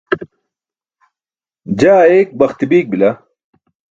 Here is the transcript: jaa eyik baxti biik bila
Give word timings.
jaa 1.79 2.01
eyik 2.13 2.29
baxti 2.39 2.65
biik 2.71 2.87
bila 2.91 3.09